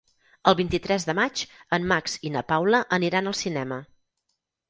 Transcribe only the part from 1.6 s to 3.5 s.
en Max i na Paula aniran al